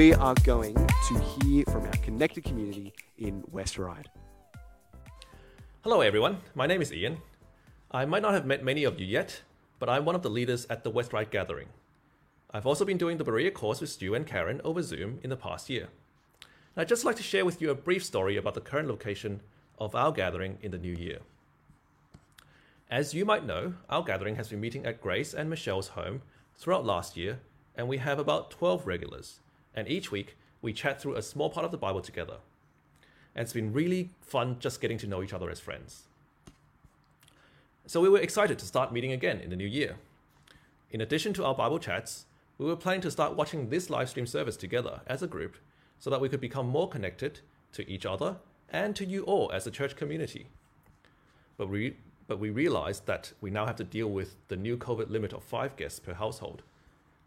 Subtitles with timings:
[0.00, 0.74] we are going
[1.08, 4.08] to hear from our connected community in West Ryde.
[5.82, 6.38] Hello, everyone.
[6.54, 7.18] My name is Ian.
[7.90, 9.42] I might not have met many of you yet,
[9.78, 11.68] but I'm one of the leaders at the West Ryde Gathering.
[12.50, 15.36] I've also been doing the Berea course with Stu and Karen over Zoom in the
[15.36, 15.88] past year.
[16.40, 19.42] And I'd just like to share with you a brief story about the current location
[19.78, 21.18] of our gathering in the new year.
[22.90, 26.22] As you might know, our gathering has been meeting at Grace and Michelle's home
[26.56, 27.40] throughout last year,
[27.76, 29.40] and we have about 12 regulars.
[29.74, 32.36] And each week, we chat through a small part of the Bible together.
[33.34, 36.04] And it's been really fun just getting to know each other as friends.
[37.86, 39.96] So we were excited to start meeting again in the new year.
[40.90, 42.26] In addition to our Bible chats,
[42.58, 45.56] we were planning to start watching this live stream service together as a group
[45.98, 47.40] so that we could become more connected
[47.72, 48.36] to each other
[48.68, 50.46] and to you all as a church community.
[51.56, 55.10] But we, but we realized that we now have to deal with the new COVID
[55.10, 56.62] limit of five guests per household.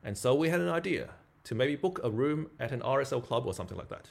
[0.04, 1.10] And so we had an idea
[1.44, 4.10] to maybe book a room at an RSL club or something like that.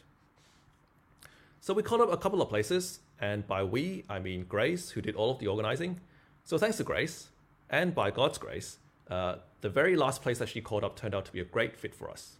[1.60, 5.00] So we called up a couple of places, and by we, I mean Grace, who
[5.00, 6.00] did all of the organizing.
[6.44, 7.28] So thanks to Grace,
[7.70, 8.78] and by God's grace,
[9.10, 11.76] uh, the very last place that she called up turned out to be a great
[11.76, 12.36] fit for us.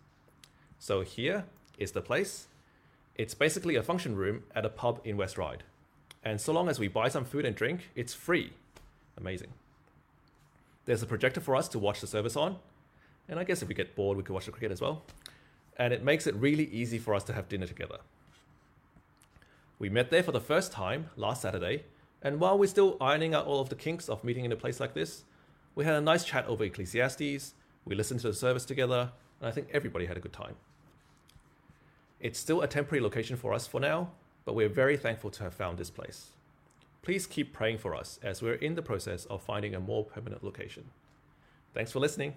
[0.78, 1.44] So here
[1.78, 2.48] is the place.
[3.14, 5.62] It's basically a function room at a pub in West Ryde.
[6.24, 8.52] And so long as we buy some food and drink, it's free.
[9.16, 9.52] Amazing.
[10.84, 12.56] There's a projector for us to watch the service on.
[13.28, 15.04] And I guess if we get bored, we could watch the cricket as well.
[15.76, 17.98] And it makes it really easy for us to have dinner together.
[19.78, 21.84] We met there for the first time last Saturday,
[22.22, 24.78] and while we're still ironing out all of the kinks of meeting in a place
[24.78, 25.24] like this,
[25.74, 29.50] we had a nice chat over Ecclesiastes, we listened to the service together, and I
[29.50, 30.54] think everybody had a good time.
[32.20, 34.12] It's still a temporary location for us for now,
[34.44, 36.30] but we're very thankful to have found this place.
[37.02, 40.44] Please keep praying for us as we're in the process of finding a more permanent
[40.44, 40.84] location.
[41.74, 42.36] Thanks for listening.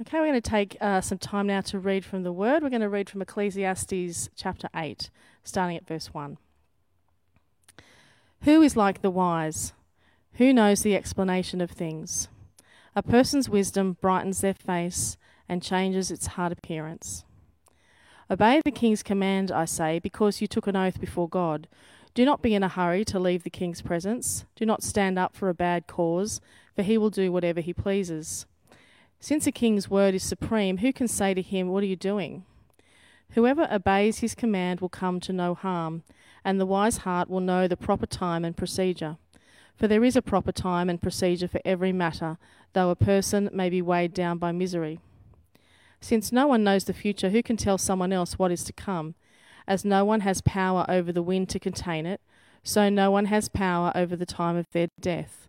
[0.00, 2.64] Okay, we're going to take uh, some time now to read from the Word.
[2.64, 5.08] We're going to read from Ecclesiastes chapter 8,
[5.44, 6.36] starting at verse 1.
[8.42, 9.72] Who is like the wise?
[10.32, 12.26] Who knows the explanation of things?
[12.96, 15.16] A person's wisdom brightens their face
[15.48, 17.24] and changes its hard appearance.
[18.28, 21.68] Obey the king's command, I say, because you took an oath before God.
[22.14, 24.44] Do not be in a hurry to leave the king's presence.
[24.56, 26.40] Do not stand up for a bad cause,
[26.74, 28.46] for he will do whatever he pleases.
[29.24, 32.44] Since a king's word is supreme, who can say to him, What are you doing?
[33.30, 36.02] Whoever obeys his command will come to no harm,
[36.44, 39.16] and the wise heart will know the proper time and procedure.
[39.76, 42.36] For there is a proper time and procedure for every matter,
[42.74, 45.00] though a person may be weighed down by misery.
[46.02, 49.14] Since no one knows the future, who can tell someone else what is to come?
[49.66, 52.20] As no one has power over the wind to contain it,
[52.62, 55.48] so no one has power over the time of their death.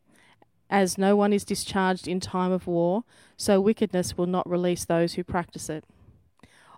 [0.69, 3.03] As no one is discharged in time of war,
[3.37, 5.83] so wickedness will not release those who practice it.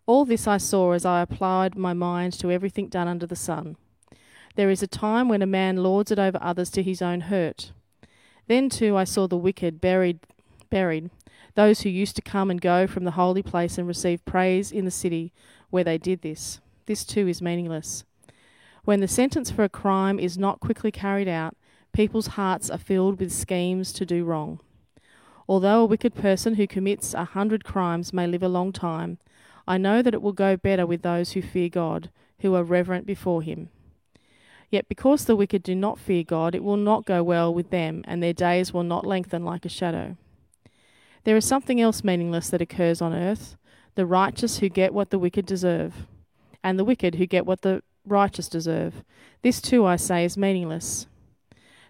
[0.05, 3.75] All this I saw as I applied my mind to everything done under the sun.
[4.55, 7.71] There is a time when a man lords it over others to his own hurt.
[8.47, 10.19] Then too I saw the wicked buried
[10.69, 11.09] buried,
[11.55, 14.85] those who used to come and go from the holy place and receive praise in
[14.85, 15.33] the city
[15.69, 16.59] where they did this.
[16.85, 18.03] This too is meaningless.
[18.83, 21.55] When the sentence for a crime is not quickly carried out,
[21.91, 24.59] people's hearts are filled with schemes to do wrong.
[25.49, 29.17] Although a wicked person who commits a hundred crimes may live a long time,
[29.67, 32.09] I know that it will go better with those who fear God,
[32.39, 33.69] who are reverent before Him.
[34.69, 38.03] Yet because the wicked do not fear God, it will not go well with them,
[38.05, 40.17] and their days will not lengthen like a shadow.
[41.23, 43.55] There is something else meaningless that occurs on earth
[43.95, 46.05] the righteous who get what the wicked deserve,
[46.63, 49.03] and the wicked who get what the righteous deserve.
[49.41, 51.07] This too, I say, is meaningless.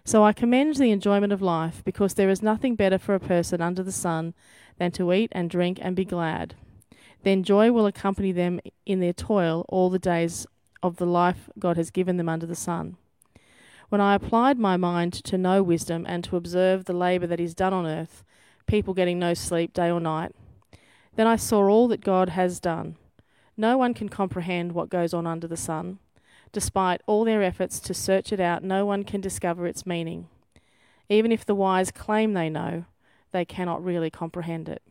[0.08, 3.60] So I commend the enjoyment of life, because there is nothing better for a person
[3.60, 4.32] under the sun
[4.78, 6.54] than to eat and drink and be glad.
[7.24, 10.46] Then joy will accompany them in their toil all the days
[10.82, 12.96] of the life God has given them under the sun.
[13.90, 17.54] When I applied my mind to know wisdom and to observe the labour that is
[17.54, 18.24] done on earth,
[18.66, 20.34] people getting no sleep day or night.
[21.16, 22.96] Then I saw all that God has done.
[23.58, 25.98] No one can comprehend what goes on under the sun.
[26.52, 30.28] Despite all their efforts to search it out, no one can discover its meaning.
[31.08, 32.84] Even if the wise claim they know,
[33.32, 34.82] they cannot really comprehend it.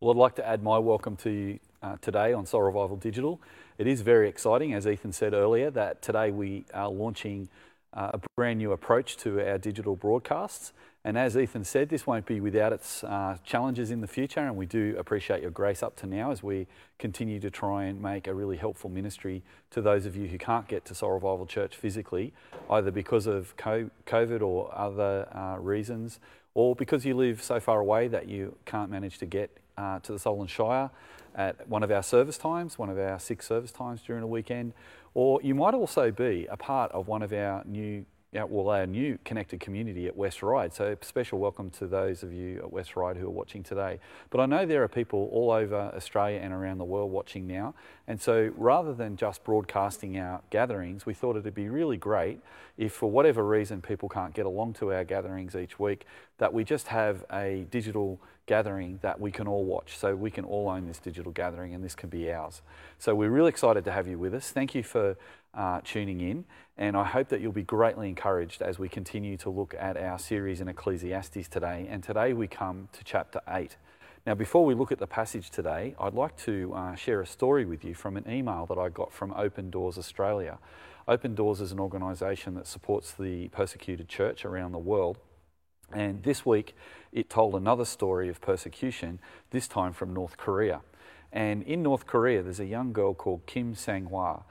[0.00, 3.40] Well, I'd like to add my welcome to you uh, today on Soul Revival Digital.
[3.78, 7.48] It is very exciting, as Ethan said earlier, that today we are launching
[7.94, 10.72] uh, a brand new approach to our digital broadcasts.
[11.04, 14.56] And as Ethan said, this won't be without its uh, challenges in the future, and
[14.56, 16.66] we do appreciate your grace up to now as we
[16.98, 20.68] continue to try and make a really helpful ministry to those of you who can't
[20.68, 22.34] get to Soul Revival Church physically,
[22.68, 26.20] either because of COVID or other uh, reasons,
[26.54, 30.12] or because you live so far away that you can't manage to get uh, to
[30.12, 30.90] the Sutherland Shire
[31.38, 34.74] at one of our service times, one of our six service times during a weekend,
[35.14, 38.86] or you might also be a part of one of our new yeah, well, our
[38.86, 40.74] new connected community at West Ryde.
[40.74, 44.00] So, special welcome to those of you at West Ryde who are watching today.
[44.28, 47.74] But I know there are people all over Australia and around the world watching now.
[48.06, 52.40] And so, rather than just broadcasting our gatherings, we thought it'd be really great
[52.76, 56.04] if, for whatever reason, people can't get along to our gatherings each week,
[56.36, 59.96] that we just have a digital gathering that we can all watch.
[59.96, 62.60] So, we can all own this digital gathering and this can be ours.
[62.98, 64.50] So, we're really excited to have you with us.
[64.50, 65.16] Thank you for
[65.54, 66.44] uh, tuning in.
[66.76, 70.18] And I hope that you'll be greatly encouraged as we continue to look at our
[70.18, 71.86] series in Ecclesiastes today.
[71.90, 73.76] And today we come to chapter 8.
[74.26, 77.64] Now, before we look at the passage today, I'd like to uh, share a story
[77.64, 80.58] with you from an email that I got from Open Doors Australia.
[81.06, 85.18] Open Doors is an organisation that supports the persecuted church around the world.
[85.92, 86.76] And this week
[87.12, 89.18] it told another story of persecution,
[89.50, 90.82] this time from North Korea.
[91.32, 94.42] And in North Korea, there's a young girl called Kim Sang Hwa.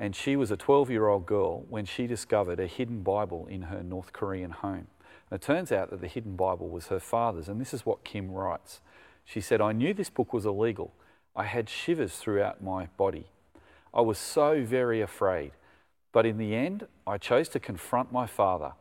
[0.00, 3.62] And she was a 12 year old girl when she discovered a hidden Bible in
[3.62, 4.86] her North Korean home.
[5.30, 8.02] And it turns out that the hidden Bible was her father's, and this is what
[8.02, 8.80] Kim writes.
[9.26, 10.94] She said, I knew this book was illegal.
[11.36, 13.26] I had shivers throughout my body.
[13.92, 15.52] I was so very afraid.
[16.12, 18.72] But in the end, I chose to confront my father.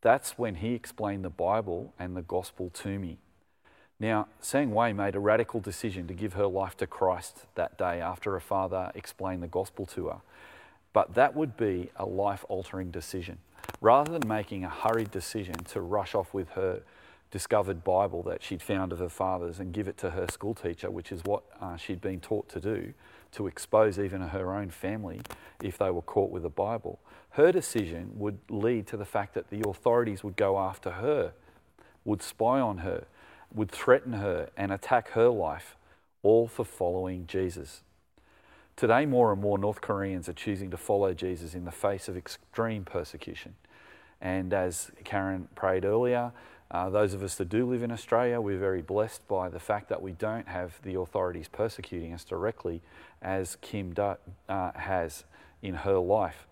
[0.00, 3.18] That's when he explained the Bible and the gospel to me.
[3.98, 8.00] Now, Sang Wei made a radical decision to give her life to Christ that day
[8.00, 10.20] after her father explained the gospel to her.
[10.92, 13.38] But that would be a life altering decision.
[13.80, 16.82] Rather than making a hurried decision to rush off with her
[17.32, 20.90] discovered Bible that she'd found of her father's and give it to her school teacher,
[20.90, 22.92] which is what uh, she'd been taught to do,
[23.32, 25.22] to expose even her own family
[25.62, 27.00] if they were caught with a Bible,
[27.30, 31.32] her decision would lead to the fact that the authorities would go after her,
[32.04, 33.06] would spy on her,
[33.52, 35.76] would threaten her, and attack her life,
[36.22, 37.82] all for following Jesus.
[38.82, 42.16] Today, more and more North Koreans are choosing to follow Jesus in the face of
[42.16, 43.54] extreme persecution.
[44.20, 46.32] And as Karen prayed earlier,
[46.68, 49.88] uh, those of us that do live in Australia, we're very blessed by the fact
[49.90, 52.82] that we don't have the authorities persecuting us directly
[53.22, 55.26] as Kim uh, has
[55.62, 56.48] in her life.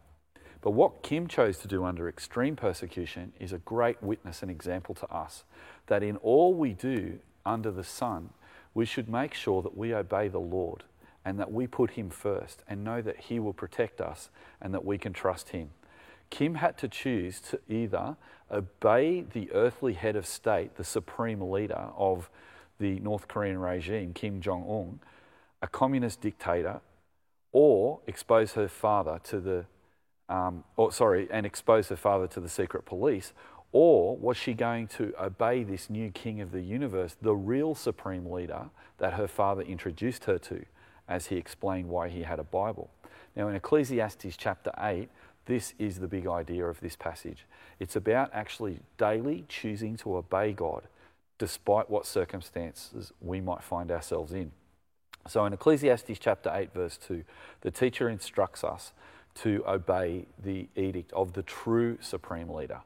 [0.60, 4.94] But what Kim chose to do under extreme persecution is a great witness and example
[4.94, 5.42] to us
[5.88, 8.30] that in all we do under the sun,
[8.72, 10.84] we should make sure that we obey the Lord
[11.24, 14.30] and that we put Him first and know that He will protect us
[14.60, 15.70] and that we can trust Him.
[16.30, 18.16] Kim had to choose to either
[18.50, 22.30] obey the earthly head of state, the supreme leader of
[22.78, 25.00] the North Korean regime, Kim Jong un,
[25.60, 26.80] a communist dictator,
[27.52, 29.66] or expose her father to the,
[30.28, 33.32] um, or sorry, and expose her father to the secret police,
[33.72, 38.26] or was she going to obey this new king of the universe, the real supreme
[38.30, 40.64] leader that her father introduced her to?
[41.10, 42.88] As he explained why he had a Bible.
[43.36, 45.10] Now, in Ecclesiastes chapter 8,
[45.46, 47.44] this is the big idea of this passage.
[47.80, 50.84] It's about actually daily choosing to obey God
[51.38, 54.52] despite what circumstances we might find ourselves in.
[55.26, 57.24] So, in Ecclesiastes chapter 8, verse 2,
[57.62, 58.92] the teacher instructs us
[59.36, 62.80] to obey the edict of the true supreme leader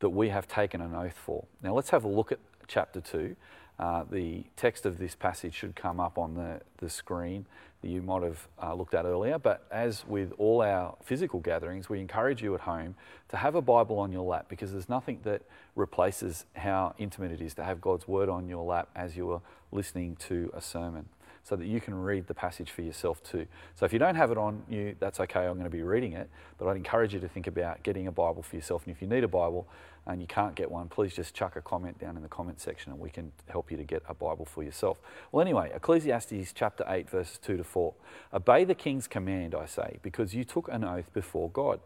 [0.00, 1.44] that we have taken an oath for.
[1.62, 3.36] Now, let's have a look at chapter 2
[3.78, 7.46] uh, the text of this passage should come up on the, the screen
[7.82, 9.38] that you might have uh, looked at earlier.
[9.38, 12.94] But as with all our physical gatherings, we encourage you at home
[13.28, 15.42] to have a Bible on your lap because there's nothing that
[15.74, 19.42] replaces how intimate it is to have God's Word on your lap as you are
[19.70, 21.08] listening to a sermon
[21.46, 23.46] so that you can read the passage for yourself too.
[23.76, 26.12] So if you don't have it on you, that's okay, I'm going to be reading
[26.12, 28.84] it, but I'd encourage you to think about getting a Bible for yourself.
[28.84, 29.68] And if you need a Bible
[30.08, 32.90] and you can't get one, please just chuck a comment down in the comment section
[32.90, 34.98] and we can help you to get a Bible for yourself.
[35.30, 37.94] Well, anyway, Ecclesiastes chapter 8, verses 2 to 4.
[38.34, 41.78] Obey the king's command, I say, because you took an oath before God.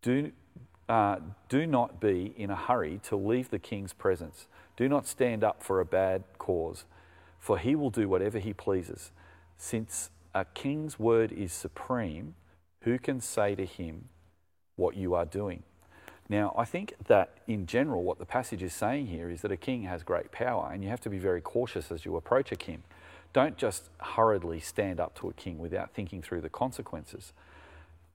[0.00, 0.32] Do,
[0.88, 1.16] uh,
[1.50, 4.46] do not be in a hurry to leave the king's presence.
[4.78, 6.86] Do not stand up for a bad cause
[7.46, 9.12] for he will do whatever he pleases.
[9.56, 12.34] Since a king's word is supreme,
[12.80, 14.08] who can say to him
[14.74, 15.62] what you are doing?
[16.28, 19.56] Now, I think that in general, what the passage is saying here is that a
[19.56, 22.56] king has great power, and you have to be very cautious as you approach a
[22.56, 22.82] king.
[23.32, 27.32] Don't just hurriedly stand up to a king without thinking through the consequences.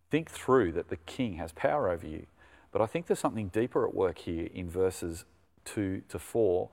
[0.09, 2.25] Think through that the king has power over you.
[2.73, 5.23] But I think there's something deeper at work here in verses
[5.63, 6.67] 2 to 4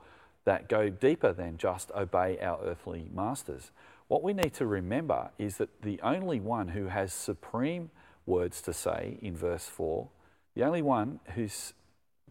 [0.49, 3.69] that go deeper than just obey our earthly masters.
[4.07, 7.91] What we need to remember is that the only one who has supreme
[8.25, 10.07] words to say in verse 4,
[10.55, 11.73] the only one who's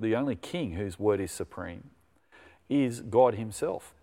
[0.00, 1.90] the only king whose word is supreme,
[2.68, 3.94] is God Himself.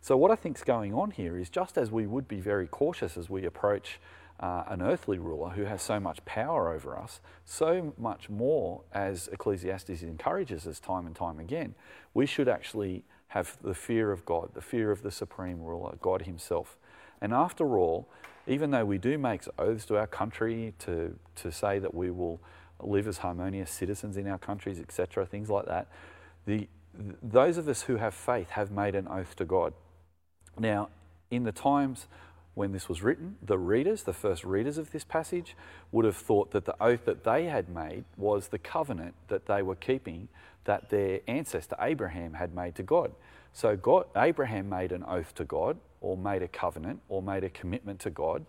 [0.00, 2.68] So, what I think is going on here is just as we would be very
[2.68, 3.98] cautious as we approach
[4.38, 9.28] uh, an earthly ruler who has so much power over us, so much more as
[9.32, 11.74] Ecclesiastes encourages us time and time again,
[12.14, 13.02] we should actually
[13.34, 16.76] have the fear of God, the fear of the supreme ruler, God Himself.
[17.20, 18.08] And after all,
[18.46, 22.40] even though we do make oaths to our country to, to say that we will
[22.80, 25.88] live as harmonious citizens in our countries, etc., things like that,
[26.46, 26.68] the,
[27.20, 29.74] those of us who have faith have made an oath to God.
[30.56, 30.90] Now,
[31.28, 32.06] in the times
[32.54, 35.56] when this was written, the readers, the first readers of this passage,
[35.90, 39.60] would have thought that the oath that they had made was the covenant that they
[39.60, 40.28] were keeping
[40.64, 43.12] that their ancestor Abraham had made to God.
[43.52, 47.50] So God, Abraham made an oath to God, or made a covenant, or made a
[47.50, 48.44] commitment to God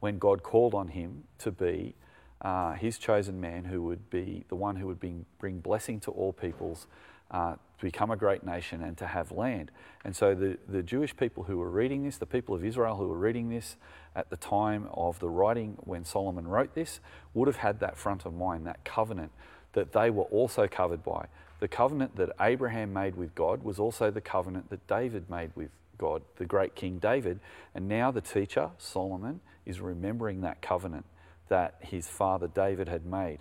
[0.00, 1.94] when God called on him to be
[2.42, 6.10] uh, his chosen man who would be the one who would bring, bring blessing to
[6.10, 6.86] all peoples
[7.30, 9.70] uh, to become a great nation and to have land.
[10.04, 13.08] And so the, the Jewish people who were reading this, the people of Israel who
[13.08, 13.76] were reading this
[14.16, 17.00] at the time of the writing when Solomon wrote this,
[17.34, 19.32] would have had that front of mind, that covenant
[19.72, 21.26] that they were also covered by.
[21.60, 25.70] The covenant that Abraham made with God was also the covenant that David made with
[25.98, 27.40] God, the great King David.
[27.74, 31.04] And now the teacher, Solomon, is remembering that covenant
[31.48, 33.38] that his father David had made.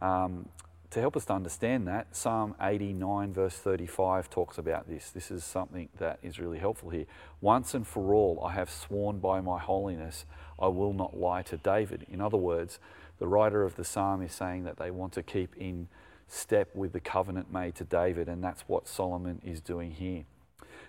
[0.00, 0.48] Um,
[0.90, 5.08] to help us to understand that, Psalm 89, verse 35, talks about this.
[5.10, 7.06] This is something that is really helpful here.
[7.40, 10.26] Once and for all, I have sworn by my holiness,
[10.60, 12.06] I will not lie to David.
[12.10, 12.78] In other words,
[13.18, 15.88] the writer of the psalm is saying that they want to keep in
[16.28, 20.24] step with the covenant made to David, and that's what Solomon is doing here.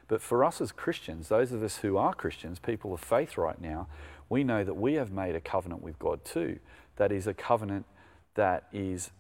[0.08, 3.60] But for us as Christians, those of us who are Christians, people of faith right
[3.60, 3.88] now,
[4.30, 6.60] we know that we have made a covenant with God too.
[6.98, 7.86] That is a covenant
[8.36, 9.12] that is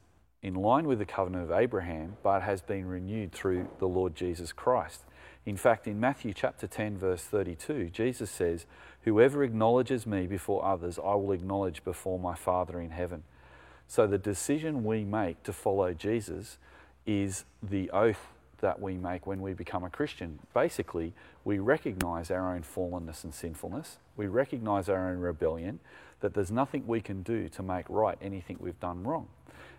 [0.41, 4.51] in line with the covenant of Abraham, but has been renewed through the Lord Jesus
[4.51, 5.01] Christ.
[5.45, 8.65] In fact, in Matthew chapter 10, verse 32, Jesus says,
[9.01, 13.23] Whoever acknowledges me before others, I will acknowledge before my Father in heaven.
[13.93, 16.57] So the decision we make to follow Jesus
[17.05, 18.25] is the oath
[18.59, 20.39] that we make when we become a Christian.
[20.51, 21.13] Basically,
[21.45, 23.97] we recognize our own fallenness and sinfulness.
[24.17, 25.79] We recognize our own rebellion,
[26.21, 29.27] that there's nothing we can do to make right anything we've done wrong.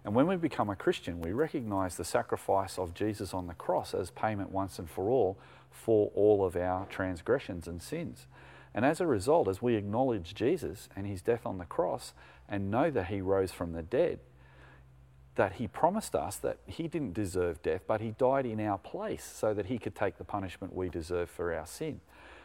[0.04, 3.94] And when we become a Christian, we recognize the sacrifice of Jesus on the cross
[3.94, 5.36] as payment once and for all
[5.72, 8.28] for all of our transgressions and sins.
[8.74, 12.12] And as a result, as we acknowledge Jesus and his death on the cross
[12.48, 14.20] and know that he rose from the dead,
[15.34, 19.24] that he promised us that he didn't deserve death, but he died in our place
[19.24, 22.00] so that he could take the punishment we deserve for our sin.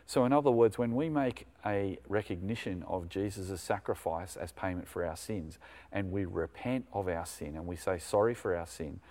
[0.05, 5.05] So, in other words, when we make a recognition of Jesus' sacrifice as payment for
[5.05, 5.59] our sins
[5.91, 9.01] and we repent of our sin and we say sorry for our sin,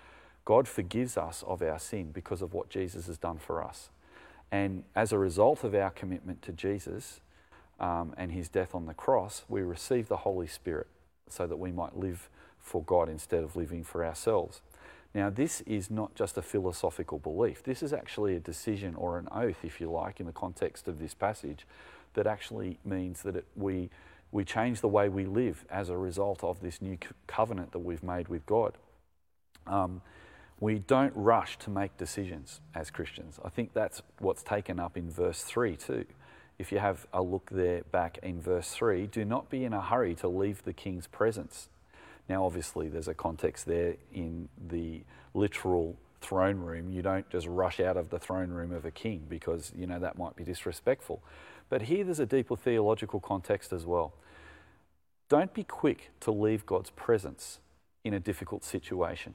[0.44, 3.90] God forgives us of our sin because of what Jesus has done for us.
[4.50, 7.20] And as a result of our commitment to Jesus
[7.80, 10.88] um, and his death on the cross, we receive the Holy Spirit
[11.28, 14.60] so that we might live for God instead of living for ourselves.
[15.14, 17.62] Now, this is not just a philosophical belief.
[17.62, 20.98] This is actually a decision or an oath, if you like, in the context of
[20.98, 21.66] this passage,
[22.14, 23.90] that actually means that it, we,
[24.32, 28.02] we change the way we live as a result of this new covenant that we've
[28.02, 28.74] made with God.
[29.66, 30.02] Um,
[30.60, 33.38] we don't rush to make decisions as Christians.
[33.44, 36.04] I think that's what's taken up in verse 3 too.
[36.58, 39.80] If you have a look there back in verse 3, do not be in a
[39.80, 41.68] hurry to leave the king's presence
[42.28, 46.90] now, obviously, there's a context there in the literal throne room.
[46.90, 49.98] You don't just rush out of the throne room of a king because, you know,
[49.98, 51.22] that might be disrespectful.
[51.70, 54.12] But here there's a deeper theological context as well.
[55.28, 57.60] Don't be quick to leave God's presence
[58.04, 59.34] in a difficult situation.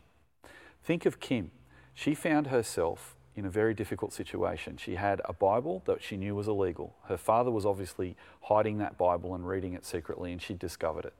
[0.83, 1.51] Think of Kim.
[1.93, 4.77] She found herself in a very difficult situation.
[4.77, 6.95] She had a Bible that she knew was illegal.
[7.05, 11.13] Her father was obviously hiding that Bible and reading it secretly, and she discovered it.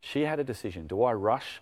[0.00, 0.86] She had a decision.
[0.86, 1.60] Do I rush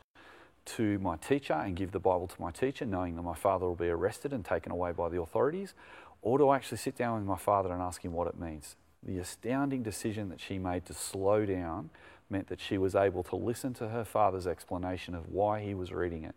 [0.67, 3.75] to my teacher and give the Bible to my teacher, knowing that my father will
[3.75, 5.75] be arrested and taken away by the authorities?
[6.23, 8.77] Or do I actually sit down with my father and ask him what it means?
[9.03, 11.91] The astounding decision that she made to slow down
[12.31, 15.93] meant that she was able to listen to her father's explanation of why he was
[15.93, 16.35] reading it.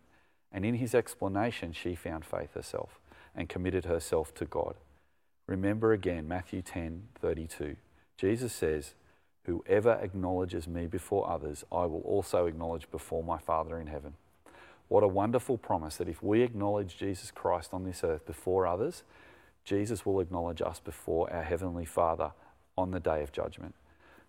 [0.50, 2.98] And in his explanation, she found faith herself
[3.34, 4.74] and committed herself to God.
[5.46, 7.76] Remember again Matthew 10 32.
[8.16, 8.94] Jesus says,
[9.44, 14.14] Whoever acknowledges me before others, I will also acknowledge before my Father in heaven.
[14.88, 19.02] What a wonderful promise that if we acknowledge Jesus Christ on this earth before others,
[19.64, 22.32] Jesus will acknowledge us before our Heavenly Father
[22.76, 23.74] on the day of judgment.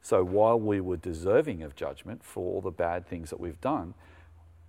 [0.01, 3.93] So while we were deserving of judgment for all the bad things that we've done,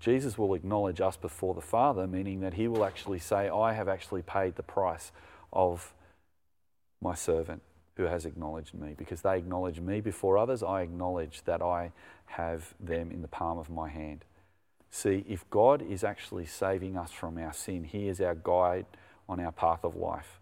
[0.05, 3.89] Jesus will acknowledge us before the Father, meaning that He will actually say, I have
[3.89, 5.13] actually paid the price
[5.51, 5.95] of
[7.01, 7.63] my servant
[7.97, 8.95] who has acknowledged me.
[8.99, 11.93] Because they acknowledge me before others, I acknowledge that I
[12.27, 14.27] have them in the palm of my hand.
[14.91, 18.85] See, if God is actually saving us from our sin, He is our guide
[19.27, 20.39] on our path of life.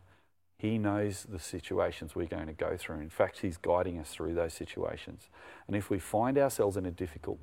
[0.59, 2.99] He knows the situations we're going to go through.
[2.99, 5.29] In fact, He's guiding us through those situations.
[5.69, 7.39] And if we find ourselves in a difficult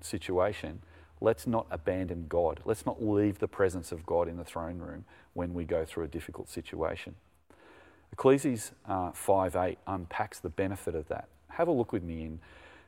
[0.00, 0.80] situation,
[1.20, 2.60] let's not abandon God.
[2.64, 6.04] Let's not leave the presence of God in the throne room when we go through
[6.04, 7.14] a difficult situation.
[8.12, 11.28] Ecclesiastes uh, 5 8 unpacks the benefit of that.
[11.50, 12.40] Have a look with me in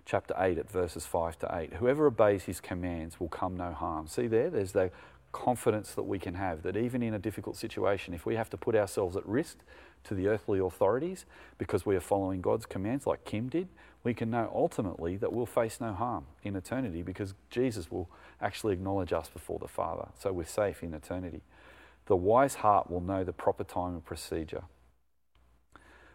[0.05, 1.75] chapter 8 at verses 5 to 8.
[1.75, 4.07] Whoever obeys his commands will come no harm.
[4.07, 4.51] See there?
[4.51, 4.91] There's the
[5.31, 8.57] confidence that we can have that even in a difficult situation, if we have to
[8.57, 9.59] put ourselves at risk
[10.05, 11.25] to the earthly authorities
[11.59, 13.69] because we are following God's commands, like Kim did,
[14.05, 18.73] we can know ultimately that we'll face no harm in eternity because Jesus will actually
[18.73, 20.09] acknowledge us before the Father.
[20.19, 21.43] So we're safe in eternity.
[22.07, 24.65] The wise heart will know the proper time and procedure.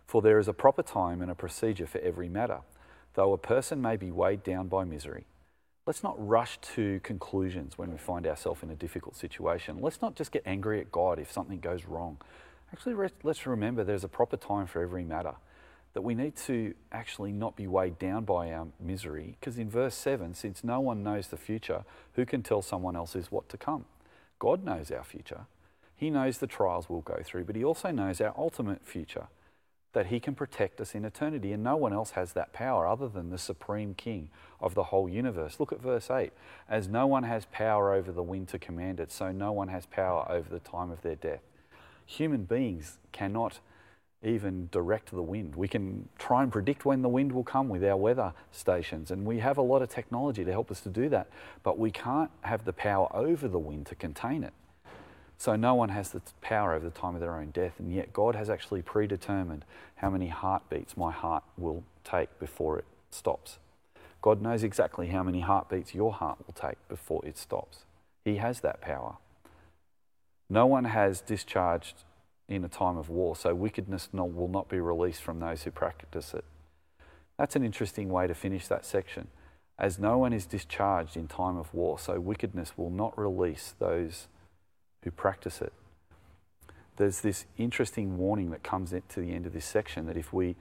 [0.06, 2.60] For there is a proper time and a procedure for every matter,
[3.14, 5.26] though a person may be weighed down by misery.
[5.86, 9.80] Let's not rush to conclusions when we find ourselves in a difficult situation.
[9.80, 12.18] Let's not just get angry at God if something goes wrong.
[12.74, 15.36] Actually, let's remember there's a proper time for every matter.
[15.94, 19.96] That we need to actually not be weighed down by our misery, because in verse
[19.96, 23.58] 7, since no one knows the future, who can tell someone else is what to
[23.58, 23.86] come?
[24.40, 25.46] God knows our future.
[25.96, 29.28] He knows the trials we'll go through, but He also knows our ultimate future
[29.98, 31.52] that he can protect us in eternity.
[31.52, 34.30] And no one else has that power other than the supreme king
[34.62, 35.60] of the whole universe.
[35.60, 36.32] Look at verse 8.
[36.70, 39.88] As no one has power over the wind to command it, so no one has
[39.88, 41.42] power over the time of their death.
[42.06, 43.60] Human beings cannot
[44.24, 45.56] even direct the wind.
[45.56, 49.26] We can try and predict when the wind will come with our weather stations, and
[49.26, 51.28] we have a lot of technology to help us to do that,
[51.64, 54.54] but we can't have the power over the wind to contain it.
[55.38, 58.12] So no one has the power over the time of their own death, and yet
[58.12, 59.66] God has actually predetermined
[59.98, 63.60] how many heartbeats my heart will take before it stops.
[64.24, 67.86] God knows exactly how many heartbeats your heart will take before it stops.
[68.26, 69.18] He has that power.
[70.50, 72.04] No one has discharged
[72.48, 76.34] in a time of war, so wickedness will not be released from those who practice
[76.34, 76.46] it.
[77.38, 79.28] That's an interesting way to finish that section.
[79.78, 84.28] As no one is discharged in time of war, so wickedness will not release those
[85.04, 85.74] who practice it.
[86.96, 90.56] There's this interesting warning that comes to the end of this section that if we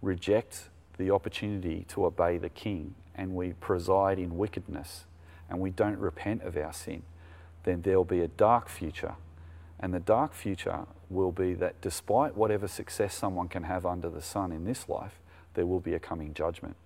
[0.00, 5.06] reject the opportunity to obey the king and we preside in wickedness
[5.50, 7.02] and we don't repent of our sin,
[7.64, 9.16] then there'll be a dark future.
[9.80, 14.22] And the dark future will be that despite whatever success someone can have under the
[14.22, 15.20] sun in this life,
[15.54, 16.76] there will be a coming judgment.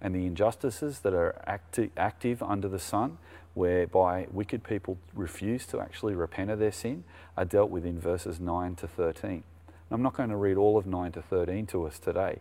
[0.00, 3.18] And the injustices that are acti- active under the sun
[3.54, 7.02] whereby wicked people refuse to actually repent of their sin
[7.36, 9.42] are dealt with in verses 9 to 13.
[9.90, 12.38] I'm not going to read all of 9 to 13 to us today,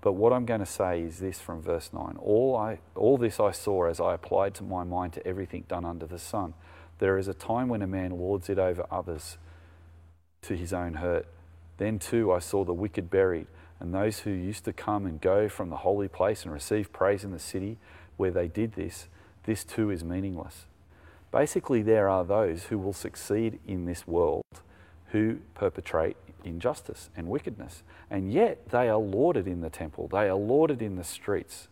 [0.00, 2.16] but what I'm going to say is this from verse 9.
[2.18, 5.84] All, I, all this I saw as I applied to my mind to everything done
[5.84, 6.54] under the sun.
[6.98, 9.36] There is a time when a man lords it over others
[10.46, 11.26] to his own hurt.
[11.78, 13.46] Then too I saw the wicked buried,
[13.78, 17.24] and those who used to come and go from the holy place and receive praise
[17.24, 17.78] in the city
[18.16, 19.08] where they did this
[19.46, 20.66] this too is meaningless.
[21.32, 24.42] Basically, there are those who will succeed in this world
[25.12, 30.34] who perpetrate injustice and wickedness, and yet they are lauded in the temple, they are
[30.34, 31.68] lauded in the streets.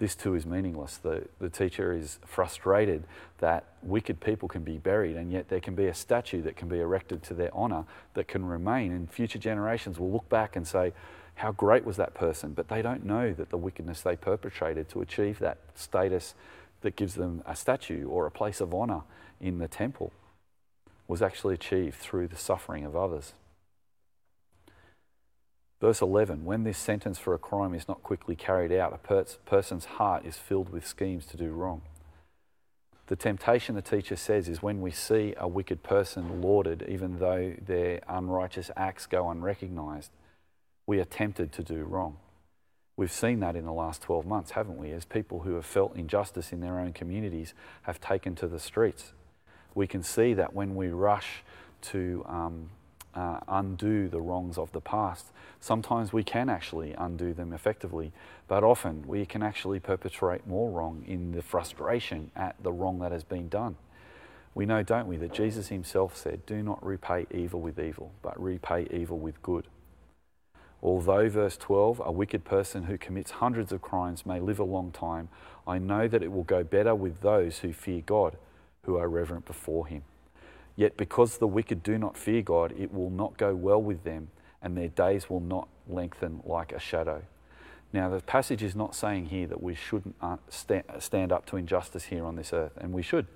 [0.00, 0.96] This too is meaningless.
[0.96, 3.04] The, the teacher is frustrated
[3.36, 6.68] that wicked people can be buried, and yet there can be a statue that can
[6.68, 7.84] be erected to their honour
[8.14, 10.94] that can remain, and future generations will look back and say,
[11.34, 12.54] how great was that person?
[12.54, 16.34] But they don't know that the wickedness they perpetrated to achieve that status
[16.80, 19.02] that gives them a statue or a place of honour
[19.38, 20.14] in the temple
[21.08, 23.34] was actually achieved through the suffering of others.
[25.80, 29.24] Verse 11 When this sentence for a crime is not quickly carried out, a per-
[29.46, 31.82] person's heart is filled with schemes to do wrong.
[33.06, 37.54] The temptation, the teacher says, is when we see a wicked person lauded, even though
[37.60, 40.12] their unrighteous acts go unrecognized,
[40.86, 42.18] we are tempted to do wrong.
[42.96, 44.92] We've seen that in the last 12 months, haven't we?
[44.92, 49.12] As people who have felt injustice in their own communities have taken to the streets.
[49.74, 51.42] We can see that when we rush
[51.82, 52.70] to um,
[53.14, 55.26] uh, undo the wrongs of the past,
[55.60, 58.12] sometimes we can actually undo them effectively,
[58.48, 63.12] but often we can actually perpetrate more wrong in the frustration at the wrong that
[63.12, 63.76] has been done.
[64.54, 68.40] We know, don't we, that Jesus himself said, Do not repay evil with evil, but
[68.40, 69.66] repay evil with good.
[70.82, 74.90] Although, verse 12, a wicked person who commits hundreds of crimes may live a long
[74.92, 75.28] time,
[75.66, 78.36] I know that it will go better with those who fear God,
[78.84, 80.02] who are reverent before him.
[80.80, 84.28] Yet because the wicked do not fear God, it will not go well with them,
[84.62, 87.20] and their days will not lengthen like a shadow.
[87.92, 92.04] Now, the passage is not saying here that we shouldn't uh, stand up to injustice
[92.04, 93.26] here on this earth, and we should.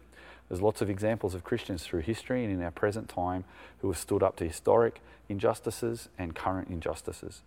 [0.48, 3.44] There's lots of examples of Christians through history and in our present time
[3.80, 7.42] who have stood up to historic injustices and current injustices.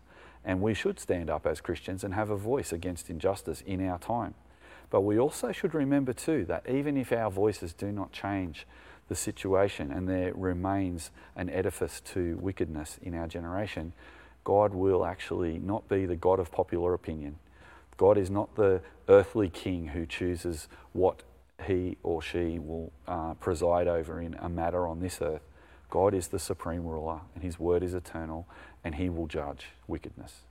[0.45, 3.97] And we should stand up as Christians and have a voice against injustice in our
[3.97, 4.35] time.
[4.91, 8.67] But we also should remember too that even if our voices do not change
[9.07, 13.93] the situation and there remains an edifice to wickedness in our generation,
[14.43, 17.37] God will actually not be the God of popular opinion.
[17.97, 21.23] God is not the earthly king who chooses what
[21.65, 25.41] he or she will uh, preside over in a matter on this earth.
[25.89, 28.45] God is the supreme ruler, and his word is eternal,
[28.83, 30.41] and he will judge wickedness.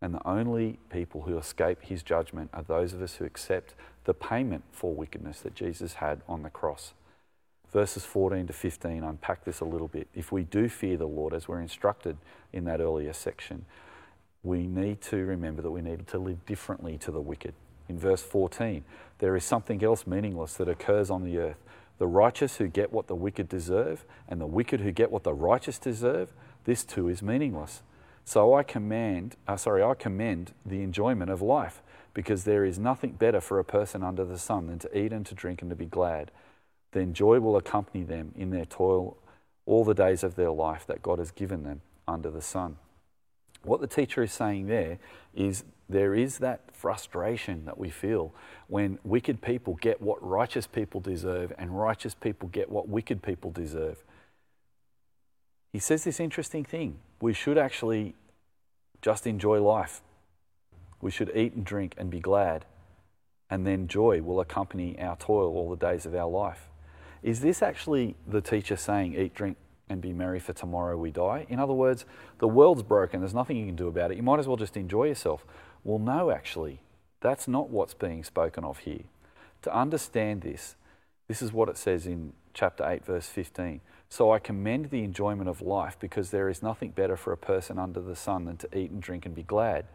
[0.00, 3.74] And the only people who escape his judgment are those of us who accept
[4.04, 6.92] the payment for wickedness that Jesus had on the cross.
[7.76, 10.08] Verses 14 to 15 unpack this a little bit.
[10.14, 12.16] If we do fear the Lord, as we're instructed
[12.50, 13.66] in that earlier section,
[14.42, 17.52] we need to remember that we need to live differently to the wicked.
[17.86, 18.82] In verse 14,
[19.18, 21.58] there is something else meaningless that occurs on the earth.
[21.98, 25.34] The righteous who get what the wicked deserve, and the wicked who get what the
[25.34, 26.32] righteous deserve,
[26.64, 27.82] this too is meaningless.
[28.24, 31.82] So I command, uh, sorry, I commend the enjoyment of life,
[32.14, 35.26] because there is nothing better for a person under the sun than to eat and
[35.26, 36.30] to drink and to be glad.
[36.96, 39.18] Then joy will accompany them in their toil
[39.66, 42.78] all the days of their life that God has given them under the sun.
[43.62, 44.98] What the teacher is saying there
[45.34, 48.32] is there is that frustration that we feel
[48.68, 53.50] when wicked people get what righteous people deserve and righteous people get what wicked people
[53.50, 54.02] deserve.
[55.74, 56.96] He says this interesting thing.
[57.20, 58.14] We should actually
[59.02, 60.00] just enjoy life.
[61.02, 62.64] We should eat and drink and be glad,
[63.50, 66.70] and then joy will accompany our toil all the days of our life.
[67.22, 69.56] Is this actually the teacher saying, eat, drink,
[69.88, 71.46] and be merry for tomorrow we die?
[71.48, 72.04] In other words,
[72.38, 74.16] the world's broken, there's nothing you can do about it.
[74.16, 75.44] You might as well just enjoy yourself.
[75.84, 76.80] Well, no, actually,
[77.20, 79.04] that's not what's being spoken of here.
[79.62, 80.76] To understand this,
[81.28, 83.80] this is what it says in chapter 8, verse 15.
[84.08, 87.78] So I commend the enjoyment of life because there is nothing better for a person
[87.78, 89.86] under the sun than to eat and drink and be glad.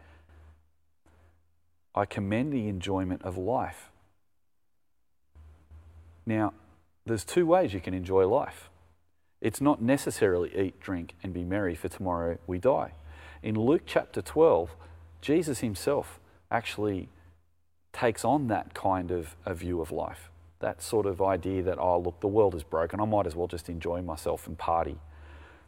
[1.94, 3.90] I commend the enjoyment of life.
[6.24, 6.54] Now,
[7.06, 8.70] there's two ways you can enjoy life.
[9.40, 12.92] It's not necessarily eat, drink, and be merry, for tomorrow we die.
[13.42, 14.76] In Luke chapter 12,
[15.20, 17.08] Jesus himself actually
[17.92, 20.30] takes on that kind of a view of life.
[20.60, 23.00] That sort of idea that, oh, look, the world is broken.
[23.00, 24.98] I might as well just enjoy myself and party.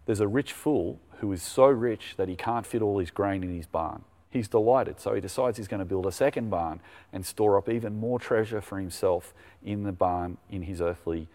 [0.06, 3.42] There's a rich fool who is so rich that he can't fit all his grain
[3.42, 4.04] in his barn.
[4.34, 6.80] He's delighted, so he decides he's going to build a second barn
[7.12, 11.28] and store up even more treasure for himself in the barn in his earthly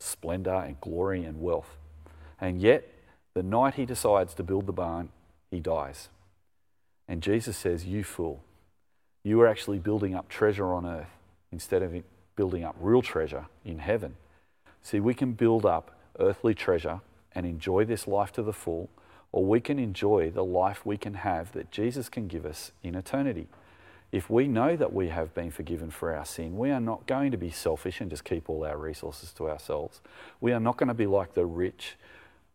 [0.00, 1.76] splendor and glory and wealth.
[2.40, 2.88] And yet,
[3.34, 5.10] the night he decides to build the barn,
[5.50, 6.08] he dies.
[7.06, 8.42] And Jesus says, You fool,
[9.22, 11.18] you are actually building up treasure on earth
[11.52, 11.94] instead of
[12.34, 14.16] building up real treasure in heaven.
[14.80, 17.02] See, we can build up earthly treasure
[17.34, 18.88] and enjoy this life to the full,
[19.32, 22.94] or we can enjoy the life we can have that Jesus can give us in
[22.94, 23.48] eternity.
[24.12, 27.30] If we know that we have been forgiven for our sin, we are not going
[27.30, 30.02] to be selfish and just keep all our resources to ourselves.
[30.40, 31.96] We are not going to be like the rich,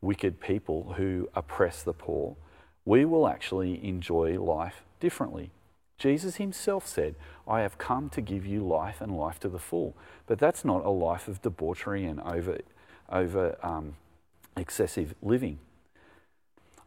[0.02, 2.36] wicked people who oppress the poor
[2.88, 5.52] we will actually enjoy life differently.
[5.98, 9.94] Jesus himself said, I have come to give you life and life to the full.
[10.26, 12.60] But that's not a life of debauchery and over,
[13.12, 13.98] over um,
[14.56, 15.60] excessive living.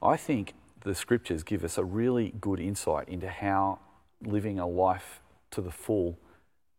[0.02, 3.78] I think the scriptures give us a really good insight into how
[4.22, 6.18] living a life to the full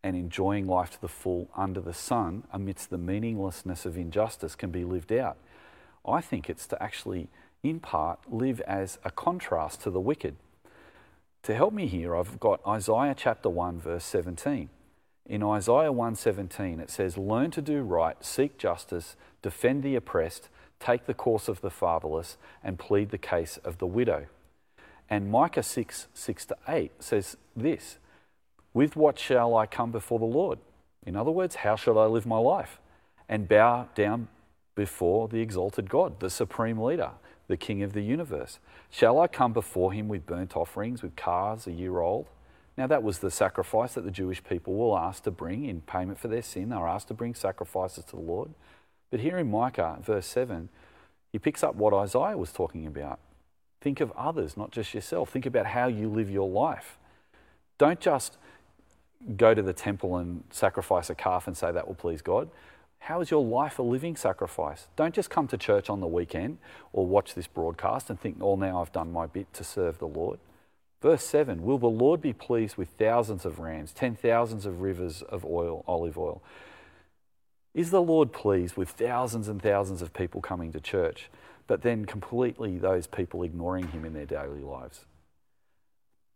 [0.02, 4.70] and enjoying life to the full under the sun amidst the meaninglessness of injustice can
[4.70, 5.36] be lived out.
[6.04, 7.28] I think it's to actually
[7.62, 10.36] in part, live as a contrast to the wicked.
[11.44, 14.68] To help me here, I've got Isaiah chapter 1, verse 17.
[15.26, 20.48] In Isaiah 1:17 it says, "Learn to do right, seek justice, defend the oppressed,
[20.82, 24.26] take the course of the fatherless, and plead the case of the widow."
[25.08, 27.98] And Micah 6, 6 to 8 says this
[28.74, 30.58] With what shall I come before the Lord?
[31.04, 32.80] In other words, how shall I live my life?
[33.28, 34.28] And bow down
[34.74, 37.12] before the exalted God, the supreme leader
[37.52, 38.58] the King of the universe.
[38.90, 42.26] Shall I come before him with burnt offerings, with calves a year old?
[42.78, 46.18] Now, that was the sacrifice that the Jewish people were asked to bring in payment
[46.18, 46.70] for their sin.
[46.70, 48.50] They were asked to bring sacrifices to the Lord.
[49.12, 50.70] But here in Micah, verse 7,
[51.32, 53.20] he picks up what Isaiah was talking about.
[53.82, 55.28] Think of others, not just yourself.
[55.28, 56.96] Think about how you live your life.
[57.76, 58.38] Don't just
[59.36, 62.48] go to the temple and sacrifice a calf and say that will please God.
[63.00, 64.86] How is your life a living sacrifice?
[64.96, 66.56] Don't just come to church on the weekend
[66.94, 70.08] or watch this broadcast and think, oh, now I've done my bit to serve the
[70.08, 70.38] Lord.
[71.02, 75.20] Verse 7 Will the Lord be pleased with thousands of rams, ten thousands of rivers
[75.20, 76.40] of oil, olive oil?
[77.74, 81.30] Is the Lord pleased with thousands and thousands of people coming to church,
[81.66, 85.06] but then completely those people ignoring him in their daily lives?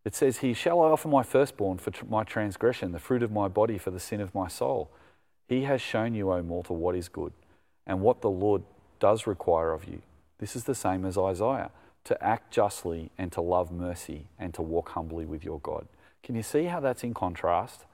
[0.04, 3.48] It says "He Shall I offer my firstborn for my transgression, the fruit of my
[3.48, 4.90] body for the sin of my soul?
[5.48, 7.32] He has shown you, O mortal, what is good,
[7.86, 8.62] and what the Lord
[8.98, 10.02] does require of you.
[10.38, 11.70] This is the same as Isaiah
[12.04, 15.86] to act justly and to love mercy and to walk humbly with your God.
[16.22, 17.84] Can you see how that's in contrast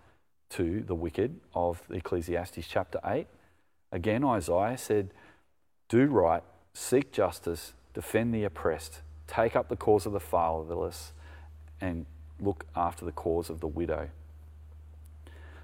[0.52, 3.26] to the wicked of Ecclesiastes chapter 8?
[3.90, 5.10] Again, Isaiah said,
[5.88, 6.42] Do right,
[6.74, 11.12] seek justice, defend the oppressed, take up the cause of the fatherless,
[11.80, 12.06] and
[12.40, 14.08] look after the cause of the widow.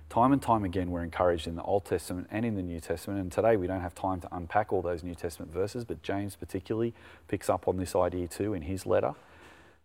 [0.08, 3.20] Time and time again, we're encouraged in the Old Testament and in the New Testament.
[3.20, 6.34] And today we don't have time to unpack all those New Testament verses, but James
[6.34, 6.94] particularly
[7.28, 9.14] picks up on this idea too in his letter.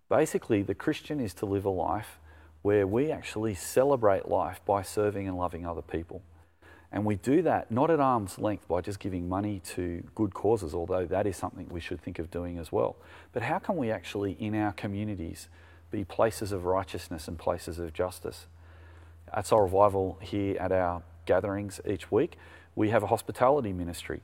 [0.07, 2.19] Basically, the Christian is to live a life
[2.63, 6.21] where we actually celebrate life by serving and loving other people.
[6.91, 10.73] And we do that not at arm's length by just giving money to good causes,
[10.73, 12.95] although that is something we should think of doing as well.
[13.31, 15.47] But how can we actually, in our communities,
[15.91, 18.47] be places of righteousness and places of justice?
[19.33, 22.37] at Soul Revival here at our gatherings each week,
[22.75, 24.21] we have a hospitality ministry.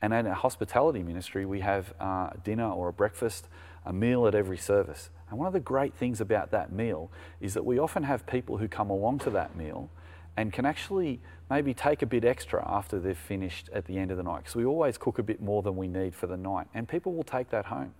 [0.00, 3.48] And in our hospitality ministry, we have uh, a dinner or a breakfast,
[3.84, 5.10] a meal at every service.
[5.34, 8.58] And one of the great things about that meal is that we often have people
[8.58, 9.90] who come along to that meal
[10.36, 11.18] and can actually
[11.50, 14.44] maybe take a bit extra after they've finished at the end of the night.
[14.44, 16.68] Because we always cook a bit more than we need for the night.
[16.72, 17.94] And people will take that home.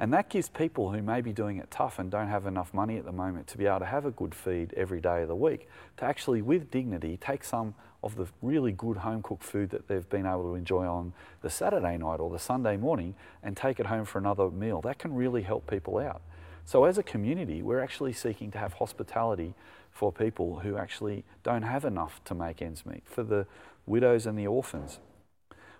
[0.00, 2.96] And that gives people who may be doing it tough and don't have enough money
[2.96, 5.36] at the moment to be able to have a good feed every day of the
[5.36, 9.86] week, to actually, with dignity, take some of the really good home cooked food that
[9.86, 13.78] they've been able to enjoy on the Saturday night or the Sunday morning and take
[13.78, 14.80] it home for another meal.
[14.80, 16.22] That can really help people out.
[16.66, 19.54] So, as a community, we're actually seeking to have hospitality
[19.92, 23.46] for people who actually don't have enough to make ends meet, for the
[23.86, 24.98] widows and the orphans.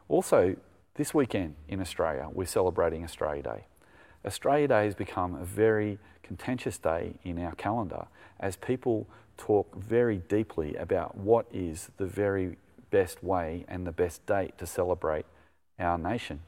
[0.08, 0.54] Also,
[0.94, 3.64] this weekend in Australia, we're celebrating Australia Day.
[4.24, 8.06] Australia Day has become a very contentious day in our calendar
[8.38, 12.58] as people talk very deeply about what is the very
[12.90, 15.26] best way and the best date to celebrate
[15.80, 16.40] our nation.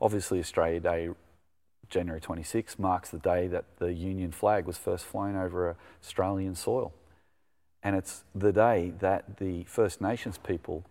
[0.00, 1.10] Obviously, Australia Day,
[1.90, 6.92] January 26, marks the day that the Union flag was first flown over Australian soil.
[7.82, 10.84] And it's the day that the First Nations people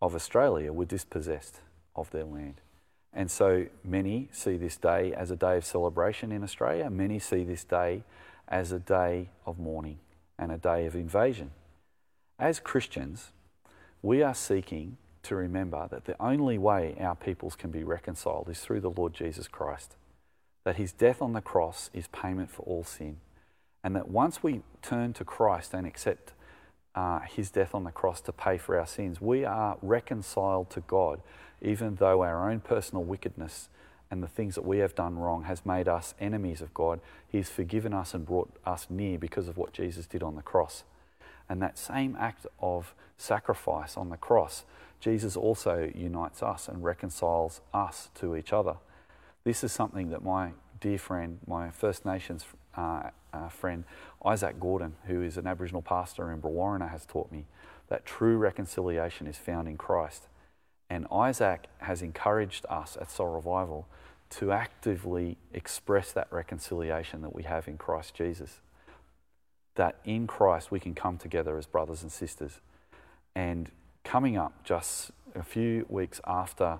[0.00, 1.60] of Australia were dispossessed
[1.96, 2.60] of their land.
[3.12, 6.90] And so many see this day as a day of celebration in Australia.
[6.90, 8.02] Many see this day
[8.48, 9.98] as a day of mourning
[10.38, 11.52] and a day of invasion.
[12.38, 13.30] As Christians,
[14.02, 18.60] we are seeking to remember that the only way our peoples can be reconciled is
[18.60, 19.96] through the Lord Jesus Christ.
[20.64, 23.18] That his death on the cross is payment for all sin.
[23.82, 26.32] And that once we turn to Christ and accept
[26.94, 30.80] uh, his death on the cross to pay for our sins, we are reconciled to
[30.80, 31.20] God
[31.64, 33.68] even though our own personal wickedness
[34.10, 37.48] and the things that we have done wrong has made us enemies of God, He's
[37.48, 40.84] forgiven us and brought us near because of what Jesus did on the cross.
[41.48, 44.64] And that same act of sacrifice on the cross,
[45.00, 48.76] Jesus also unites us and reconciles us to each other.
[49.44, 52.44] This is something that my dear friend, my First Nations
[52.76, 53.84] uh, uh, friend,
[54.24, 57.44] Isaac Gordon, who is an Aboriginal pastor in Brewarrina, has taught me
[57.88, 60.28] that true reconciliation is found in Christ.
[60.88, 63.86] And Isaac has encouraged us at Soul Revival
[64.30, 68.60] to actively express that reconciliation that we have in Christ Jesus.
[69.74, 72.60] That in Christ we can come together as brothers and sisters.
[73.34, 73.70] And
[74.04, 76.78] coming up just a few weeks after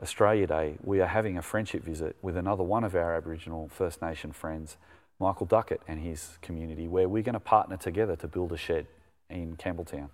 [0.00, 4.00] Australia Day, we are having a friendship visit with another one of our Aboriginal First
[4.00, 4.76] Nation friends,
[5.18, 8.86] Michael Duckett and his community, where we're going to partner together to build a shed
[9.28, 10.10] in Campbelltown.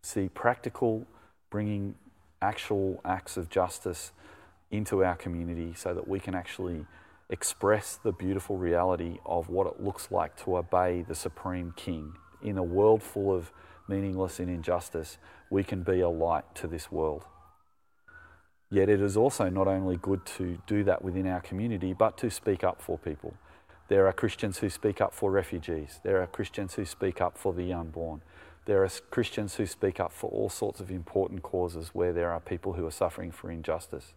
[0.00, 1.06] See practical
[1.50, 1.94] bringing
[2.40, 4.12] actual acts of justice
[4.70, 6.86] into our community so that we can actually
[7.28, 12.14] express the beautiful reality of what it looks like to obey the Supreme King.
[12.40, 13.52] In a world full of
[13.88, 15.18] meaningless and injustice,
[15.50, 17.26] we can be a light to this world.
[18.70, 22.30] Yet it is also not only good to do that within our community, but to
[22.30, 23.34] speak up for people.
[23.88, 25.98] There are Christians who speak up for refugees.
[26.04, 28.22] There are Christians who speak up for the unborn.
[28.66, 32.38] There are Christians who speak up for all sorts of important causes where there are
[32.38, 34.12] people who are suffering for injustice.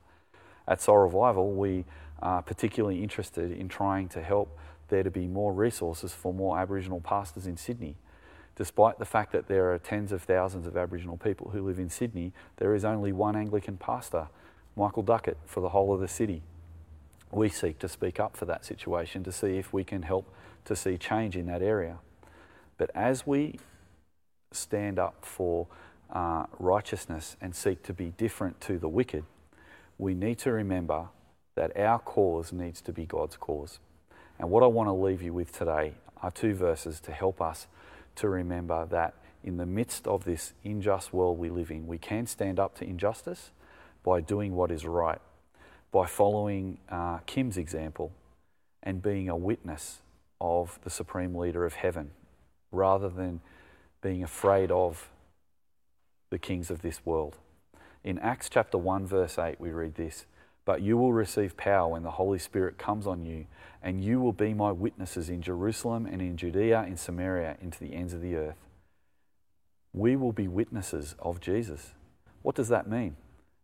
[0.67, 1.85] At Soul Revival, we
[2.21, 4.55] are particularly interested in trying to help
[4.89, 7.95] there to be more resources for more Aboriginal pastors in Sydney.
[8.55, 11.89] Despite the fact that there are tens of thousands of Aboriginal people who live in
[11.89, 14.27] Sydney, there is only one Anglican pastor,
[14.75, 16.41] Michael Duckett, for the whole of the city.
[17.31, 20.31] We seek to speak up for that situation to see if we can help
[20.65, 21.97] to see change in that area.
[22.77, 23.59] But as we
[24.51, 25.67] stand up for
[26.11, 29.23] uh, righteousness and seek to be different to the wicked,
[29.97, 31.07] we need to remember
[31.55, 33.79] that our cause needs to be God's cause.
[34.39, 37.67] And what I want to leave you with today are two verses to help us
[38.15, 42.25] to remember that in the midst of this unjust world we live in, we can
[42.25, 43.51] stand up to injustice
[44.03, 45.19] by doing what is right,
[45.91, 48.11] by following uh, Kim's example
[48.81, 50.01] and being a witness
[50.41, 52.11] of the Supreme Leader of Heaven,
[52.71, 53.39] rather than
[54.01, 55.09] being afraid of
[56.29, 57.37] the kings of this world.
[58.03, 60.25] In Acts chapter 1, verse 8, we read this
[60.65, 63.45] But you will receive power when the Holy Spirit comes on you,
[63.81, 67.93] and you will be my witnesses in Jerusalem and in Judea, in Samaria, into the
[67.93, 68.57] ends of the earth.
[69.93, 71.93] We will be witnesses of Jesus.
[72.41, 73.15] What does that mean?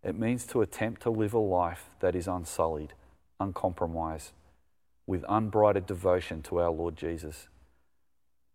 [0.04, 2.94] It means to attempt to live a life that is unsullied,
[3.40, 4.32] uncompromised,
[5.06, 7.48] with unbridled devotion to our Lord Jesus.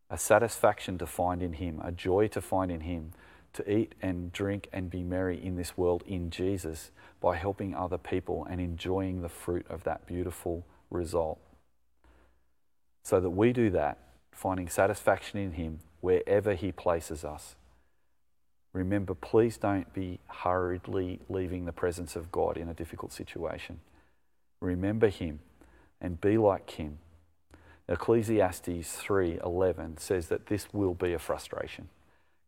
[0.08, 3.12] A satisfaction to find in Him, a joy to find in Him,
[3.52, 7.98] to eat and drink and be merry in this world in Jesus by helping other
[7.98, 11.38] people and enjoying the fruit of that beautiful result.
[13.02, 13.98] So that we do that,
[14.32, 17.56] finding satisfaction in Him wherever He places us.
[18.74, 23.80] Remember, please don't be hurriedly leaving the presence of God in a difficult situation.
[24.60, 25.38] Remember Him
[26.00, 26.98] and be like Him.
[27.88, 31.88] Ecclesiastes 3:11 says that this will be a frustration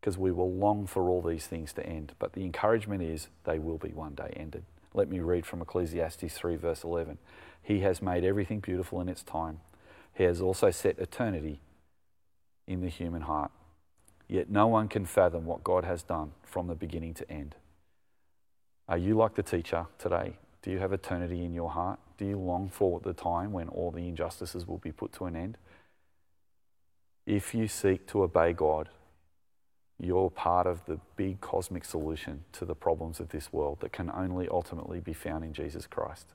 [0.01, 3.57] because we will long for all these things to end, but the encouragement is they
[3.57, 4.65] will be one day ended.
[4.93, 7.19] Let me read from Ecclesiastes 3 verse 11.
[7.63, 9.61] He has made everything beautiful in its time.
[10.13, 11.61] He has also set eternity
[12.65, 13.51] in the human heart.
[14.27, 17.55] Yet no one can fathom what God has done from the beginning to end.
[18.89, 20.33] Are you like the teacher today?
[20.61, 21.99] Do you have eternity in your heart?
[22.17, 25.35] Do you long for the time when all the injustices will be put to an
[25.35, 25.57] end?
[27.25, 28.89] If you seek to obey God,
[29.99, 34.11] you're part of the big cosmic solution to the problems of this world that can
[34.11, 36.27] only ultimately be found in Jesus Christ.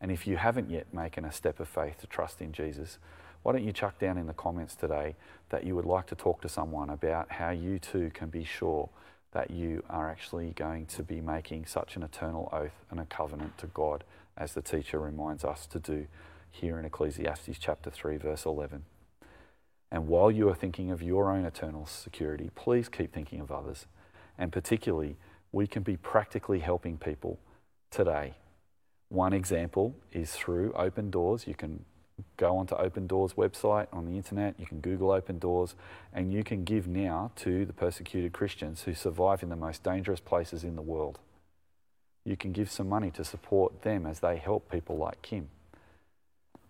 [0.00, 2.98] And if you haven't yet taken a step of faith to trust in Jesus,
[3.44, 5.14] why don't you chuck down in the comments today
[5.50, 8.88] that you would like to talk to someone about how you too can be sure
[9.32, 13.58] that you are actually going to be making such an eternal oath and a covenant
[13.58, 14.02] to God,
[14.38, 16.06] as the teacher reminds us to do
[16.50, 18.84] here in Ecclesiastes chapter 3, verse 11.
[19.90, 23.84] And while you are thinking of your own eternal security, please keep thinking of others.
[24.38, 25.16] And particularly,
[25.52, 27.38] we can be practically helping people
[27.90, 28.36] today.
[29.10, 31.46] One example is through Open Doors.
[31.46, 31.84] You can
[32.36, 35.74] go onto Open Doors website on the internet, you can Google Open Doors,
[36.12, 40.20] and you can give now to the persecuted Christians who survive in the most dangerous
[40.20, 41.18] places in the world.
[42.24, 45.48] You can give some money to support them as they help people like Kim.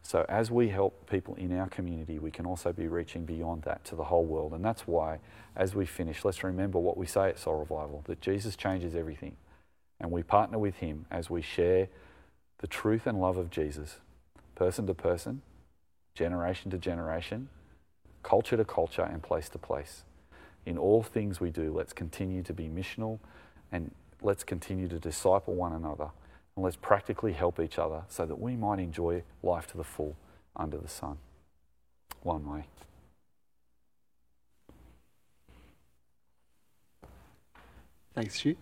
[0.03, 3.85] So, as we help people in our community, we can also be reaching beyond that
[3.87, 4.53] to the whole world.
[4.53, 5.19] And that's why,
[5.57, 9.37] as we finish, let's remember what we say at Soul Revival that Jesus changes everything.
[9.99, 11.89] And we partner with Him as we share
[12.59, 14.01] the truth and love of Jesus
[14.55, 15.43] person to person,
[16.15, 17.49] generation to generation,
[18.23, 20.05] culture to culture, and place to place.
[20.67, 23.19] In all things we do, let's continue to be missional
[23.71, 23.91] and
[24.23, 26.09] let's continue to disciple one another
[26.57, 30.17] and let's practically help each other so that we might enjoy life to the full
[30.57, 31.19] under the sun.
[32.23, 32.65] One way.
[38.15, 38.55] Thanks, Stu.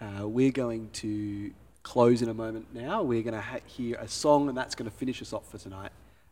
[0.00, 3.02] Uh, we're going to close in a moment now.
[3.02, 5.58] We're going to ha- hear a song, and that's going to finish us off for
[5.58, 5.90] tonight.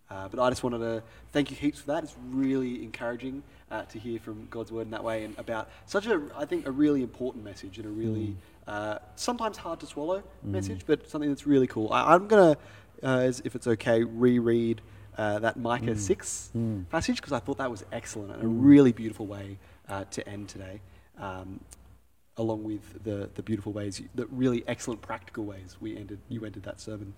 [0.09, 2.05] Uh, but I just wanted to thank you heaps for that.
[2.05, 6.07] It's really encouraging uh, to hear from God's word in that way and about such
[6.07, 8.37] a, I think, a really important message and a really mm.
[8.69, 10.51] uh, sometimes hard to swallow mm.
[10.51, 11.93] message, but something that's really cool.
[11.93, 12.55] I, am going
[13.03, 14.81] to, if it's okay, reread
[15.19, 15.99] uh, that Micah mm.
[15.99, 16.89] 6 mm.
[16.89, 18.59] passage because I thought that was excellent and a mm.
[18.59, 20.81] really beautiful way uh, to end today.
[21.19, 21.61] Um,
[22.37, 26.63] along with the, the beautiful ways, the really excellent practical ways we ended, you ended
[26.65, 27.15] that sermon.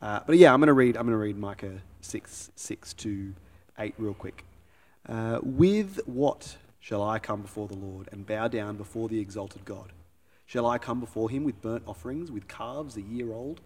[0.00, 0.96] Uh, but yeah, I'm to read.
[0.96, 3.34] I'm to read Micah six six to
[3.78, 4.44] eight real quick.
[5.08, 9.64] Uh, with what shall I come before the Lord and bow down before the exalted
[9.64, 9.92] God?
[10.46, 13.60] Shall I come before him with burnt offerings, with calves a year old?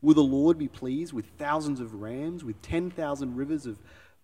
[0.00, 3.78] Will the Lord be pleased with thousands of rams, with ten thousand rivers of,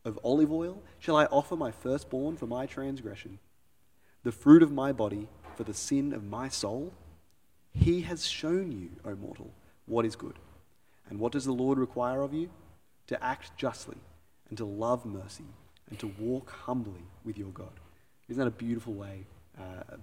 [0.05, 0.83] of olive oil?
[0.99, 3.39] Shall I offer my firstborn for my transgression,
[4.22, 5.28] the fruit of my body
[5.61, 6.90] for the sin of my soul?
[7.74, 9.50] He has shown you, O mortal,
[9.84, 10.38] what is good.
[11.11, 12.48] And what does the Lord require of you?
[13.08, 13.98] To act justly,
[14.48, 15.44] and to love mercy,
[15.90, 17.74] and to walk humbly with your God.
[18.30, 19.26] Isn't that a beautiful way,
[19.58, 19.98] uh, a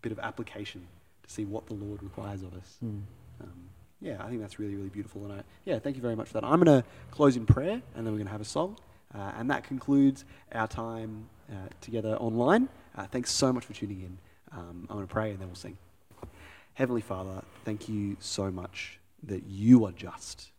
[0.00, 0.86] bit of application
[1.24, 2.78] to see what the Lord requires of us?
[2.84, 3.02] Mm.
[3.42, 3.62] Um,
[4.00, 5.24] yeah, I think that's really, really beautiful.
[5.24, 6.44] And I, yeah, thank you very much for that.
[6.44, 8.76] I'm going to close in prayer and then we're going to have a song.
[9.12, 12.68] Uh, and that concludes our time uh, together online.
[12.96, 14.18] Uh, thanks so much for tuning in.
[14.52, 15.76] Um, I'm going to pray and then we'll sing.
[16.74, 20.50] Heavenly Father, thank you so much that you are just.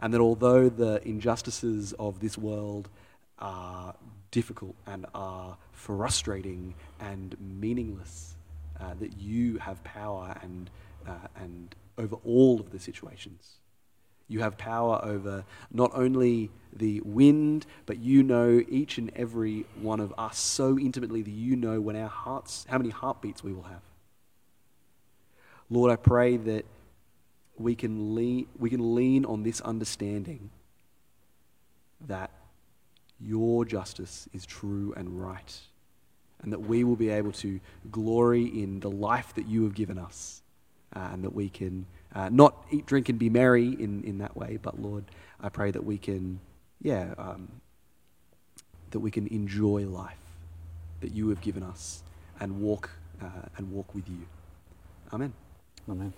[0.00, 2.88] And that although the injustices of this world
[3.38, 3.94] are
[4.30, 8.36] difficult and are frustrating and meaningless,
[8.80, 10.70] uh, that you have power and,
[11.06, 13.58] uh, and over all of the situations.
[14.32, 20.00] You have power over not only the wind, but you know each and every one
[20.00, 23.64] of us so intimately that you know when our hearts, how many heartbeats we will
[23.64, 23.82] have.
[25.68, 26.64] Lord, I pray that
[27.58, 30.48] we can lean, we can lean on this understanding
[32.06, 32.30] that
[33.20, 35.60] your justice is true and right,
[36.42, 37.60] and that we will be able to
[37.90, 40.40] glory in the life that you have given us,
[40.96, 44.36] uh, and that we can uh, not eat, drink, and be merry in, in that
[44.36, 45.04] way, but Lord,
[45.40, 46.40] I pray that we can,
[46.80, 47.48] yeah, um,
[48.90, 50.16] that we can enjoy life
[51.00, 52.02] that you have given us
[52.40, 52.90] and walk
[53.20, 54.26] uh, and walk with you.
[55.12, 55.32] Amen.
[55.88, 56.12] Amen.